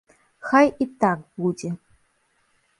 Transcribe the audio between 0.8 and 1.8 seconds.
і так будзе!